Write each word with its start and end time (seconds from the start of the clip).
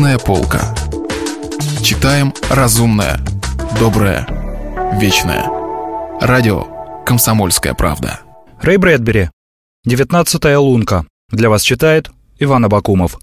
Книжная 0.00 0.18
полка. 0.18 0.74
Читаем 1.82 2.32
разумное, 2.48 3.20
доброе, 3.78 4.26
вечное. 4.98 5.44
Радио 6.22 6.64
«Комсомольская 7.04 7.74
правда». 7.74 8.20
Рэй 8.62 8.78
Брэдбери. 8.78 9.28
«Девятнадцатая 9.84 10.58
лунка». 10.58 11.04
Для 11.28 11.50
вас 11.50 11.60
читает 11.60 12.10
Иван 12.38 12.64
Абакумов. 12.64 13.18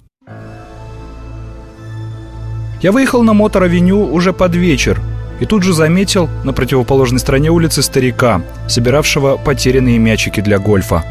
Я 2.83 2.91
выехал 2.91 3.23
на 3.23 3.33
Мотор-авеню 3.33 4.13
уже 4.13 4.31
под 4.31 4.55
вечер 4.55 5.01
и 5.39 5.47
тут 5.47 5.63
же 5.63 5.73
заметил 5.73 6.29
на 6.43 6.53
противоположной 6.53 7.19
стороне 7.19 7.49
улицы 7.49 7.81
старика, 7.81 8.43
собиравшего 8.69 9.37
потерянные 9.37 9.97
мячики 9.97 10.41
для 10.41 10.59
гольфа. 10.59 11.03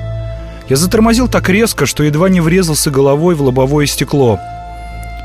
Я 0.69 0.77
затормозил 0.77 1.27
так 1.27 1.49
резко, 1.49 1.87
что 1.87 2.05
едва 2.05 2.29
не 2.29 2.41
врезался 2.41 2.93
головой 2.93 3.35
в 3.35 3.43
лобовое 3.43 3.87
стекло. 3.87 4.39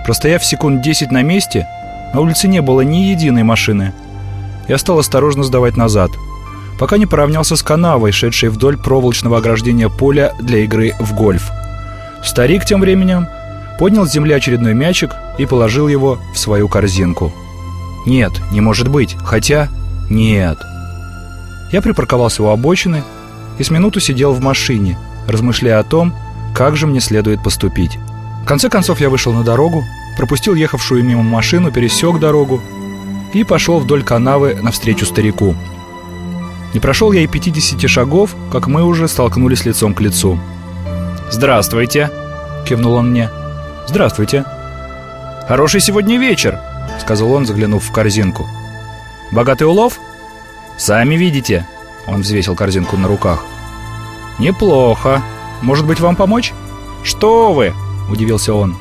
Простояв 0.05 0.43
секунд 0.43 0.81
10 0.81 1.11
на 1.11 1.21
месте, 1.21 1.67
на 2.13 2.21
улице 2.21 2.47
не 2.47 2.61
было 2.61 2.81
ни 2.81 2.97
единой 2.97 3.43
машины. 3.43 3.93
Я 4.67 4.77
стал 4.77 4.99
осторожно 4.99 5.43
сдавать 5.43 5.77
назад, 5.77 6.11
пока 6.79 6.97
не 6.97 7.05
поравнялся 7.05 7.55
с 7.55 7.63
канавой, 7.63 8.11
шедшей 8.11 8.49
вдоль 8.49 8.77
проволочного 8.77 9.37
ограждения 9.37 9.89
поля 9.89 10.33
для 10.39 10.59
игры 10.59 10.93
в 10.99 11.13
гольф. 11.13 11.51
Старик 12.23 12.65
тем 12.65 12.81
временем 12.81 13.27
поднял 13.79 14.05
с 14.05 14.11
земли 14.11 14.33
очередной 14.33 14.73
мячик 14.73 15.15
и 15.37 15.45
положил 15.45 15.87
его 15.87 16.19
в 16.33 16.39
свою 16.39 16.67
корзинку. 16.67 17.31
Нет, 18.05 18.31
не 18.51 18.61
может 18.61 18.87
быть, 18.87 19.15
хотя... 19.23 19.69
Нет. 20.09 20.57
Я 21.71 21.81
припарковался 21.81 22.43
у 22.43 22.47
обочины 22.47 23.01
и 23.57 23.63
с 23.63 23.69
минуту 23.69 23.99
сидел 23.99 24.33
в 24.33 24.41
машине– 24.41 24.97
размышляя 25.27 25.79
о 25.79 25.83
том, 25.83 26.13
как 26.53 26.75
же 26.75 26.87
мне 26.87 26.99
следует 26.99 27.43
поступить. 27.43 27.97
В 28.41 28.45
конце 28.45 28.69
концов 28.69 28.99
я 28.99 29.09
вышел 29.09 29.33
на 29.33 29.43
дорогу, 29.43 29.85
пропустил 30.17 30.55
ехавшую 30.55 31.03
мимо 31.03 31.23
машину, 31.23 31.71
пересек 31.71 32.19
дорогу 32.19 32.61
и 33.33 33.43
пошел 33.43 33.79
вдоль 33.79 34.03
канавы 34.03 34.55
навстречу 34.61 35.05
старику. 35.05 35.55
Не 36.73 36.79
прошел 36.79 37.11
я 37.11 37.21
и 37.21 37.27
50 37.27 37.89
шагов, 37.89 38.35
как 38.51 38.67
мы 38.67 38.83
уже 38.83 39.07
столкнулись 39.07 39.65
лицом 39.65 39.93
к 39.93 40.01
лицу. 40.01 40.39
«Здравствуйте!»— 41.29 42.09
кивнул 42.67 42.93
он 42.93 43.11
мне. 43.11 43.29
«Здравствуйте!» 43.87 44.45
«Хороший 45.47 45.81
сегодня 45.81 46.17
вечер!»— 46.17 46.59
сказал 47.01 47.31
он, 47.31 47.45
заглянув 47.45 47.83
в 47.83 47.91
корзинку. 47.91 48.47
«Богатый 49.31 49.63
улов?» 49.63 49.99
«Сами 50.77 51.15
видите!»— 51.15 51.67
он 52.07 52.21
взвесил 52.21 52.55
корзинку 52.55 52.97
на 52.97 53.07
руках. 53.07 53.43
«Неплохо. 54.39 55.21
Может 55.61 55.85
быть, 55.85 55.99
вам 55.99 56.15
помочь?» 56.15 56.53
«Что 57.03 57.53
вы?»– 57.53 57.73
удивился 58.11 58.53
он. 58.53 58.75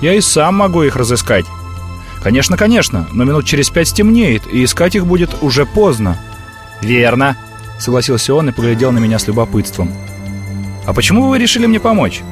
«Я 0.00 0.14
и 0.14 0.20
сам 0.20 0.56
могу 0.56 0.82
их 0.82 0.96
разыскать». 0.96 1.46
«Конечно, 2.22 2.56
конечно, 2.56 3.08
но 3.12 3.24
минут 3.24 3.44
через 3.44 3.68
пять 3.70 3.88
стемнеет, 3.88 4.42
и 4.50 4.64
искать 4.64 4.94
их 4.94 5.06
будет 5.06 5.30
уже 5.42 5.66
поздно». 5.66 6.18
«Верно»,— 6.80 7.36
согласился 7.78 8.34
он 8.34 8.48
и 8.48 8.52
поглядел 8.52 8.92
на 8.92 8.98
меня 8.98 9.18
с 9.18 9.26
любопытством. 9.26 9.90
«А 10.86 10.92
почему 10.92 11.28
вы 11.28 11.38
решили 11.38 11.66
мне 11.66 11.80
помочь?» 11.80 12.22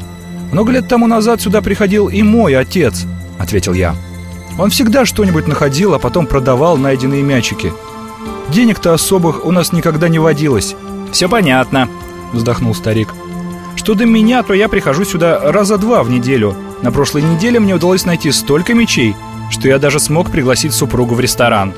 «Много 0.52 0.72
лет 0.72 0.88
тому 0.88 1.06
назад 1.06 1.40
сюда 1.40 1.60
приходил 1.62 2.08
и 2.08 2.22
мой 2.22 2.56
отец»,— 2.56 3.04
ответил 3.38 3.72
я. 3.72 3.94
«Он 4.58 4.70
всегда 4.70 5.04
что-нибудь 5.04 5.46
находил, 5.46 5.94
а 5.94 5.98
потом 5.98 6.26
продавал 6.26 6.76
найденные 6.76 7.22
мячики. 7.22 7.72
Денег-то 8.48 8.92
особых 8.92 9.44
у 9.44 9.52
нас 9.52 9.72
никогда 9.72 10.08
не 10.08 10.18
водилось». 10.18 10.74
«Все 11.12 11.28
понятно»,— 11.28 11.88
вздохнул 12.32 12.74
старик. 12.74 13.14
«Что 13.80 13.94
до 13.94 14.04
меня, 14.04 14.42
то 14.42 14.52
я 14.52 14.68
прихожу 14.68 15.06
сюда 15.06 15.40
раза 15.40 15.78
два 15.78 16.02
в 16.02 16.10
неделю. 16.10 16.54
На 16.82 16.92
прошлой 16.92 17.22
неделе 17.22 17.58
мне 17.58 17.74
удалось 17.74 18.04
найти 18.04 18.30
столько 18.30 18.74
мечей, 18.74 19.16
что 19.50 19.68
я 19.68 19.78
даже 19.78 19.98
смог 19.98 20.30
пригласить 20.30 20.74
супругу 20.74 21.14
в 21.14 21.20
ресторан». 21.20 21.72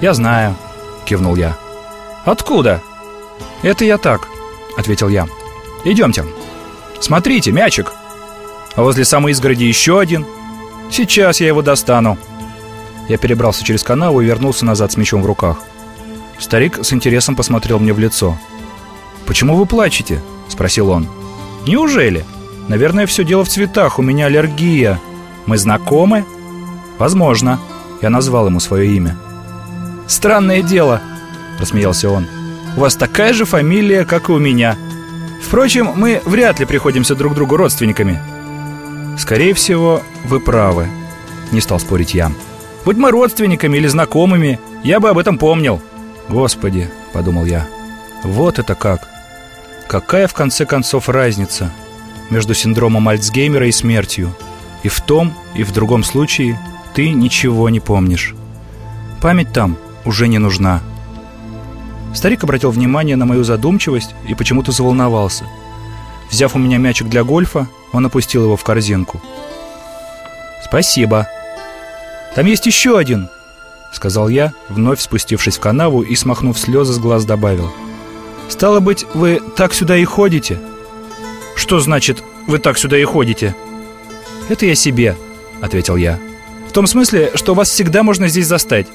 «Я 0.00 0.14
знаю»,— 0.14 0.54
кивнул 1.04 1.34
я. 1.34 1.58
«Откуда?» 2.24 2.80
«Это 3.62 3.84
я 3.84 3.98
так»,— 3.98 4.28
ответил 4.78 5.08
я. 5.08 5.26
«Идемте. 5.84 6.24
Смотрите, 7.00 7.50
мячик. 7.50 7.92
А 8.76 8.82
возле 8.84 9.04
самой 9.04 9.32
изгороди 9.32 9.64
еще 9.64 9.98
один. 9.98 10.24
Сейчас 10.92 11.40
я 11.40 11.48
его 11.48 11.60
достану». 11.60 12.18
Я 13.08 13.18
перебрался 13.18 13.64
через 13.64 13.82
канаву 13.82 14.20
и 14.20 14.26
вернулся 14.26 14.64
назад 14.64 14.92
с 14.92 14.96
мечом 14.96 15.22
в 15.24 15.26
руках. 15.26 15.58
Старик 16.38 16.84
с 16.84 16.92
интересом 16.92 17.34
посмотрел 17.34 17.80
мне 17.80 17.92
в 17.92 17.98
лицо. 17.98 18.38
«Почему 19.26 19.56
вы 19.56 19.66
плачете?»– 19.66 20.22
спросил 20.48 20.90
он. 20.90 21.08
«Неужели? 21.66 22.24
Наверное, 22.68 23.06
все 23.06 23.24
дело 23.24 23.44
в 23.44 23.48
цветах, 23.48 23.98
у 23.98 24.02
меня 24.02 24.26
аллергия. 24.26 25.00
Мы 25.46 25.58
знакомы?» 25.58 26.24
«Возможно». 26.98 27.58
Я 28.02 28.10
назвал 28.10 28.46
ему 28.46 28.60
свое 28.60 28.94
имя. 28.94 29.16
«Странное 30.06 30.62
дело»,– 30.62 31.00
рассмеялся 31.58 32.10
он. 32.10 32.26
«У 32.76 32.80
вас 32.80 32.96
такая 32.96 33.32
же 33.32 33.44
фамилия, 33.44 34.04
как 34.04 34.28
и 34.28 34.32
у 34.32 34.38
меня. 34.38 34.76
Впрочем, 35.42 35.92
мы 35.94 36.20
вряд 36.24 36.60
ли 36.60 36.66
приходимся 36.66 37.14
друг 37.14 37.34
другу 37.34 37.56
родственниками». 37.56 38.20
«Скорее 39.18 39.54
всего, 39.54 40.02
вы 40.24 40.40
правы»,– 40.40 40.88
не 41.52 41.60
стал 41.60 41.80
спорить 41.80 42.14
я. 42.14 42.32
«Будь 42.84 42.96
мы 42.96 43.10
родственниками 43.10 43.78
или 43.78 43.86
знакомыми, 43.86 44.60
я 44.82 45.00
бы 45.00 45.08
об 45.08 45.18
этом 45.18 45.38
помнил». 45.38 45.80
«Господи»,– 46.28 46.90
подумал 47.12 47.44
я,– 47.46 47.66
«вот 48.24 48.58
это 48.58 48.74
как». 48.74 49.13
Какая, 49.88 50.26
в 50.26 50.34
конце 50.34 50.64
концов, 50.64 51.08
разница 51.08 51.70
между 52.30 52.54
синдромом 52.54 53.08
Альцгеймера 53.08 53.68
и 53.68 53.72
смертью? 53.72 54.34
И 54.82 54.88
в 54.88 55.00
том, 55.00 55.34
и 55.54 55.62
в 55.62 55.72
другом 55.72 56.04
случае 56.04 56.58
ты 56.94 57.10
ничего 57.10 57.68
не 57.68 57.80
помнишь. 57.80 58.34
Память 59.20 59.52
там 59.52 59.76
уже 60.04 60.28
не 60.28 60.38
нужна. 60.38 60.80
Старик 62.14 62.44
обратил 62.44 62.70
внимание 62.70 63.16
на 63.16 63.26
мою 63.26 63.44
задумчивость 63.44 64.14
и 64.28 64.34
почему-то 64.34 64.72
заволновался. 64.72 65.44
Взяв 66.30 66.54
у 66.54 66.58
меня 66.58 66.78
мячик 66.78 67.08
для 67.08 67.24
гольфа, 67.24 67.66
он 67.92 68.06
опустил 68.06 68.44
его 68.44 68.56
в 68.56 68.64
корзинку. 68.64 69.20
«Спасибо. 70.64 71.28
Там 72.34 72.46
есть 72.46 72.66
еще 72.66 72.98
один»,— 72.98 73.28
сказал 73.92 74.28
я, 74.28 74.52
вновь 74.68 75.00
спустившись 75.00 75.56
в 75.56 75.60
канаву 75.60 76.02
и, 76.02 76.14
смахнув 76.16 76.58
слезы 76.58 76.94
с 76.94 76.98
глаз, 76.98 77.24
добавил— 77.24 77.72
Стало 78.48 78.80
быть, 78.80 79.06
вы 79.14 79.40
так 79.56 79.74
сюда 79.74 79.96
и 79.96 80.04
ходите? 80.04 80.58
Что 81.56 81.80
значит, 81.80 82.22
вы 82.46 82.58
так 82.58 82.78
сюда 82.78 82.98
и 82.98 83.04
ходите? 83.04 83.54
Это 84.48 84.66
я 84.66 84.74
себе, 84.74 85.16
ответил 85.60 85.96
я. 85.96 86.18
В 86.68 86.72
том 86.72 86.86
смысле, 86.86 87.32
что 87.34 87.54
вас 87.54 87.70
всегда 87.70 88.02
можно 88.02 88.28
здесь 88.28 88.46
застать. 88.46 88.86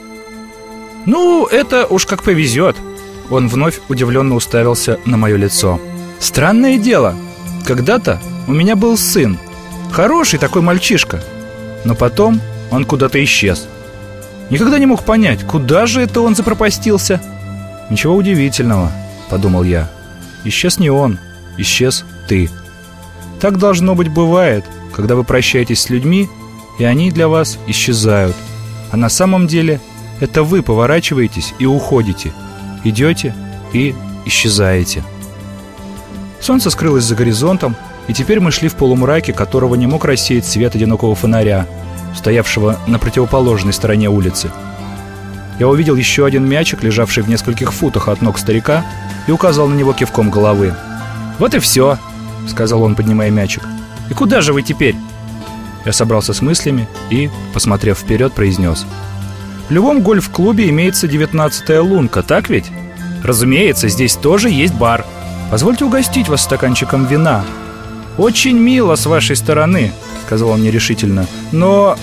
Ну, 1.06 1.46
это 1.46 1.88
уж 1.88 2.06
как 2.06 2.24
повезет. 2.24 2.76
Он 3.30 3.48
вновь 3.48 3.80
удивленно 3.90 4.36
уставился 4.36 5.00
на 5.06 5.18
мое 5.18 5.38
лицо. 5.38 5.80
Странное 6.20 6.78
дело. 6.78 7.16
Когда-то 7.66 8.22
у 8.48 8.52
меня 8.52 8.76
был 8.76 8.98
сын. 8.98 9.40
Хороший 9.92 10.40
такой 10.40 10.62
мальчишка. 10.62 11.24
Но 11.86 11.96
потом 11.96 12.42
он 12.70 12.86
куда-то 12.86 13.24
исчез. 13.24 13.68
Никогда 14.50 14.78
не 14.78 14.86
мог 14.86 15.06
понять, 15.06 15.44
куда 15.46 15.86
же 15.86 16.02
это 16.02 16.22
он 16.22 16.36
запропастился. 16.36 17.22
Ничего 17.90 18.16
удивительного.— 18.16 18.92
подумал 19.30 19.64
я. 19.64 19.90
«Исчез 20.44 20.80
не 20.80 20.90
он, 20.90 21.20
исчез 21.58 22.06
ты. 22.28 22.50
Так 23.40 23.58
должно 23.58 23.96
быть 23.96 24.10
бывает, 24.10 24.66
когда 24.94 25.16
вы 25.16 25.24
прощаетесь 25.24 25.82
с 25.82 25.90
людьми, 25.90 26.30
и 26.78 26.84
они 26.84 27.12
для 27.12 27.28
вас 27.28 27.58
исчезают. 27.68 28.36
А 28.92 28.98
на 28.98 29.10
самом 29.10 29.48
деле 29.48 29.80
это 30.20 30.44
вы 30.44 30.62
поворачиваетесь 30.64 31.54
и 31.60 31.66
уходите, 31.66 32.34
идете 32.84 33.36
и 33.74 33.96
исчезаете». 34.26 35.04
Солнце 36.42 36.70
скрылось 36.70 37.04
за 37.04 37.16
горизонтом, 37.16 37.76
и 38.08 38.14
теперь 38.14 38.40
мы 38.40 38.52
шли 38.52 38.70
в 38.70 38.76
полумраке, 38.76 39.34
которого 39.34 39.76
не 39.76 39.88
мог 39.88 40.06
рассеять 40.06 40.46
свет 40.46 40.76
одинокого 40.76 41.16
фонаря, 41.16 41.68
стоявшего 42.16 42.78
на 42.88 42.98
противоположной 42.98 43.74
стороне 43.74 44.10
улицы. 44.10 44.50
Я 45.60 45.68
увидел 45.68 45.96
еще 45.96 46.26
один 46.26 46.48
мячик, 46.48 46.84
лежавший 46.84 47.22
в 47.22 47.30
нескольких 47.30 47.74
футах 47.74 48.08
от 48.08 48.22
ног 48.22 48.40
старика, 48.40 48.86
и 49.28 49.32
указал 49.32 49.68
на 49.68 49.76
него 49.76 49.92
кивком 49.92 50.32
головы. 50.32 50.74
«Вот 51.38 51.54
и 51.54 51.60
все»,— 51.60 51.98
сказал 52.48 52.82
он, 52.82 52.96
поднимая 52.96 53.30
мячик. 53.30 53.64
«И 54.10 54.14
куда 54.14 54.40
же 54.40 54.54
вы 54.54 54.64
теперь?» 54.64 54.96
Я 55.86 55.92
собрался 55.92 56.34
с 56.34 56.42
мыслями 56.42 56.88
и, 57.10 57.30
посмотрев 57.54 58.00
вперед, 58.00 58.32
произнес. 58.34 58.86
«В 59.68 59.72
любом 59.72 60.02
гольф-клубе 60.02 60.70
имеется 60.70 61.08
девятнадцатая 61.10 61.82
лунка, 61.82 62.24
так 62.24 62.50
ведь? 62.50 62.72
Разумеется, 63.24 63.90
здесь 63.90 64.16
тоже 64.16 64.50
есть 64.50 64.74
бар. 64.74 65.06
Позвольте 65.52 65.84
угостить 65.84 66.30
вас 66.30 66.42
стаканчиком 66.42 67.06
вина». 67.06 67.44
«Очень 68.18 68.58
мило 68.58 68.96
с 68.96 69.06
вашей 69.06 69.36
стороны»,— 69.36 69.92
сказал 70.26 70.52
он 70.52 70.64
нерешительно. 70.64 71.28
«Но, 71.52 71.98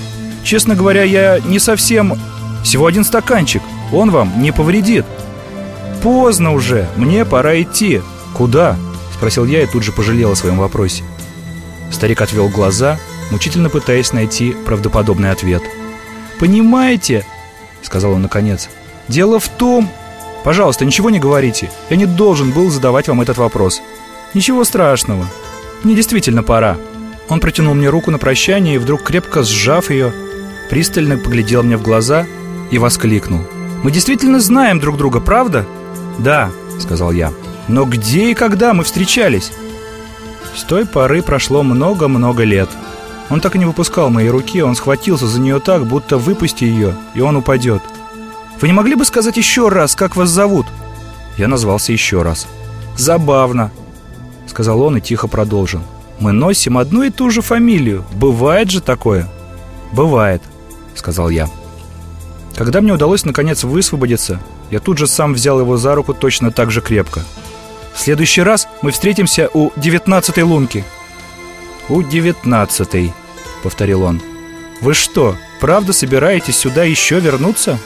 честно 0.44 0.74
говоря, 0.74 1.04
я 1.04 1.40
не 1.40 1.58
совсем... 1.58 2.18
Всего 2.66 2.86
один 2.86 3.04
стаканчик, 3.04 3.62
он 3.92 4.10
вам 4.10 4.42
не 4.42 4.52
повредит». 4.52 5.06
«Поздно 6.02 6.52
уже, 6.52 6.88
мне 6.96 7.24
пора 7.24 7.62
идти». 7.62 8.02
«Куда?»– 8.34 8.76
спросил 9.14 9.44
я 9.44 9.62
и 9.62 9.66
тут 9.66 9.84
же 9.84 9.92
пожалел 9.92 10.32
о 10.32 10.36
своем 10.36 10.58
вопросе. 10.58 11.04
Старик 11.92 12.20
отвел 12.20 12.48
глаза 12.48 12.98
мучительно 13.30 13.70
пытаясь 13.70 14.12
найти 14.12 14.50
правдоподобный 14.66 15.30
ответ. 15.30 15.62
«Понимаете?»— 16.40 17.24
сказал 17.82 18.14
он 18.14 18.22
наконец. 18.22 18.68
«Дело 19.06 19.38
в 19.38 19.48
том...» 19.48 19.88
«Пожалуйста, 20.42 20.84
ничего 20.84 21.08
не 21.08 21.20
говорите. 21.20 21.70
Я 21.88 21.96
не 21.96 22.06
должен 22.06 22.50
был 22.50 22.70
задавать 22.70 23.06
вам 23.06 23.20
этот 23.20 23.38
вопрос». 23.38 23.80
«Ничего 24.34 24.64
страшного. 24.64 25.24
Мне 25.84 25.94
действительно 25.94 26.42
пора». 26.42 26.78
Он 27.28 27.38
протянул 27.38 27.74
мне 27.74 27.88
руку 27.90 28.10
на 28.10 28.18
прощание 28.18 28.74
и 28.74 28.78
вдруг, 28.78 29.04
крепко 29.04 29.44
сжав 29.44 29.90
ее, 29.90 30.12
пристально 30.68 31.16
поглядел 31.16 31.62
мне 31.62 31.76
в 31.76 31.82
глаза 31.82 32.26
и 32.70 32.78
воскликнул. 32.78 33.40
«Мы 33.82 33.90
действительно 33.90 34.40
знаем 34.40 34.80
друг 34.80 34.96
друга, 34.96 35.20
правда?» 35.20 35.66
«Да»,— 36.18 36.50
сказал 36.80 37.12
я. 37.12 37.32
«Но 37.68 37.84
где 37.84 38.30
и 38.30 38.34
когда 38.34 38.74
мы 38.74 38.84
встречались?» 38.84 39.52
С 40.54 40.62
той 40.62 40.86
поры 40.86 41.22
прошло 41.22 41.62
много-много 41.62 42.44
лет. 42.44 42.70
Он 43.28 43.40
так 43.40 43.56
и 43.56 43.58
не 43.58 43.66
выпускал 43.66 44.08
моей 44.08 44.30
руки, 44.30 44.62
он 44.62 44.74
схватился 44.74 45.26
за 45.26 45.40
нее 45.40 45.60
так, 45.60 45.86
будто 45.86 46.16
выпусти 46.16 46.64
ее, 46.64 46.94
и 47.14 47.20
он 47.20 47.36
упадет. 47.36 47.82
«Вы 48.60 48.68
не 48.68 48.74
могли 48.74 48.94
бы 48.94 49.04
сказать 49.04 49.36
еще 49.36 49.68
раз, 49.68 49.94
как 49.94 50.16
вас 50.16 50.30
зовут?» 50.30 50.66
Я 51.36 51.48
назвался 51.48 51.92
еще 51.92 52.22
раз. 52.22 52.46
«Забавно»,— 52.96 53.70
сказал 54.46 54.80
он 54.80 54.96
и 54.96 55.00
тихо 55.00 55.28
продолжил. 55.28 55.80
«Мы 56.18 56.32
носим 56.32 56.78
одну 56.78 57.02
и 57.02 57.10
ту 57.10 57.28
же 57.30 57.42
фамилию. 57.42 58.04
Бывает 58.14 58.70
же 58.70 58.80
такое?» 58.80 59.28
«Бывает»,— 59.92 60.42
сказал 60.94 61.28
я. 61.28 61.48
Когда 62.56 62.80
мне 62.80 62.92
удалось 62.92 63.26
наконец 63.26 63.64
высвободиться, 63.64 64.40
я 64.70 64.80
тут 64.80 64.96
же 64.96 65.06
сам 65.06 65.34
взял 65.34 65.60
его 65.60 65.76
за 65.76 65.94
руку 65.94 66.14
точно 66.14 66.50
так 66.50 66.70
же 66.70 66.80
крепко. 66.80 67.22
В 67.94 68.00
следующий 68.00 68.42
раз 68.42 68.66
мы 68.80 68.90
встретимся 68.90 69.50
у 69.52 69.70
девятнадцатой 69.76 70.42
лунки. 70.42 70.82
У 71.90 72.02
девятнадцатой, 72.02 73.12
повторил 73.62 74.02
он. 74.02 74.22
Вы 74.80 74.94
что, 74.94 75.36
правда 75.60 75.92
собираетесь 75.92 76.56
сюда 76.56 76.84
еще 76.84 77.20
вернуться? 77.20 77.78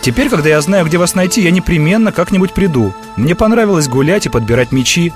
Теперь, 0.00 0.30
когда 0.30 0.48
я 0.48 0.60
знаю, 0.62 0.86
где 0.86 0.98
вас 0.98 1.14
найти, 1.14 1.42
я 1.42 1.50
непременно 1.50 2.10
как-нибудь 2.10 2.52
приду. 2.52 2.94
Мне 3.16 3.34
понравилось 3.34 3.88
гулять 3.88 4.26
и 4.26 4.30
подбирать 4.30 4.72
мечи. 4.72 5.12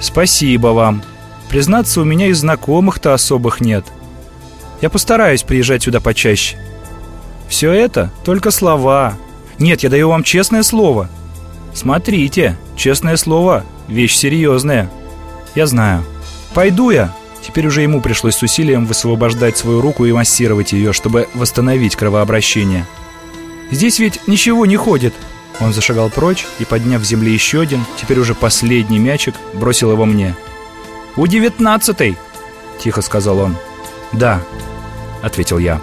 Спасибо 0.00 0.68
вам. 0.68 1.02
Признаться, 1.48 2.00
у 2.00 2.04
меня 2.04 2.28
и 2.28 2.32
знакомых-то 2.32 3.14
особых 3.14 3.60
нет. 3.60 3.84
Я 4.80 4.90
постараюсь 4.90 5.42
приезжать 5.42 5.84
сюда 5.84 6.00
почаще. 6.00 6.56
Все 7.52 7.70
это 7.70 8.10
только 8.24 8.50
слова. 8.50 9.12
Нет, 9.58 9.82
я 9.82 9.90
даю 9.90 10.08
вам 10.08 10.22
честное 10.24 10.62
слово. 10.62 11.10
Смотрите, 11.74 12.56
честное 12.76 13.18
слово, 13.18 13.66
вещь 13.88 14.16
серьезная. 14.16 14.90
Я 15.54 15.66
знаю. 15.66 16.02
Пойду 16.54 16.88
я. 16.88 17.14
Теперь 17.46 17.66
уже 17.66 17.82
ему 17.82 18.00
пришлось 18.00 18.36
с 18.36 18.42
усилием 18.42 18.86
высвобождать 18.86 19.58
свою 19.58 19.82
руку 19.82 20.06
и 20.06 20.12
массировать 20.12 20.72
ее, 20.72 20.94
чтобы 20.94 21.28
восстановить 21.34 21.94
кровообращение. 21.94 22.86
Здесь 23.70 23.98
ведь 23.98 24.26
ничего 24.26 24.64
не 24.64 24.76
ходит. 24.78 25.12
Он 25.60 25.74
зашагал 25.74 26.08
прочь 26.08 26.46
и, 26.58 26.64
подняв 26.64 27.02
в 27.02 27.04
земле 27.04 27.34
еще 27.34 27.60
один, 27.60 27.84
теперь 28.00 28.18
уже 28.18 28.34
последний 28.34 28.98
мячик, 28.98 29.34
бросил 29.52 29.92
его 29.92 30.06
мне. 30.06 30.34
«У 31.16 31.26
девятнадцатой!»— 31.26 32.16
тихо 32.82 33.02
сказал 33.02 33.40
он. 33.40 33.56
«Да»,— 34.12 34.40
ответил 35.22 35.58
я. 35.58 35.82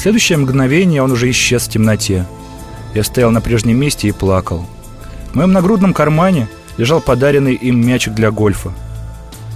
В 0.00 0.02
следующее 0.02 0.38
мгновение 0.38 1.02
он 1.02 1.12
уже 1.12 1.30
исчез 1.30 1.64
в 1.64 1.70
темноте. 1.70 2.24
Я 2.94 3.04
стоял 3.04 3.30
на 3.32 3.42
прежнем 3.42 3.78
месте 3.78 4.08
и 4.08 4.12
плакал. 4.12 4.64
В 5.30 5.34
моем 5.34 5.52
нагрудном 5.52 5.92
кармане 5.92 6.48
лежал 6.78 7.02
подаренный 7.02 7.52
им 7.52 7.86
мячик 7.86 8.14
для 8.14 8.30
гольфа. 8.30 8.72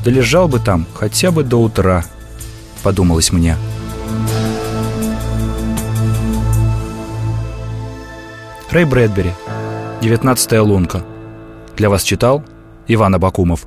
Да 0.05 0.11
лежал 0.11 0.47
бы 0.47 0.59
там 0.59 0.85
хотя 0.93 1.31
бы 1.31 1.45
до 1.45 1.63
утра, 1.63 2.05
подумалось 2.83 3.33
мне. 3.33 3.57
Рэй 8.71 8.85
Брэдбери, 8.85 9.33
«Девятнадцатая 10.03 10.61
лунка». 10.61 11.03
Для 11.75 11.89
вас 11.89 12.03
читал 12.03 12.45
Иван 12.87 13.15
Абакумов. 13.15 13.67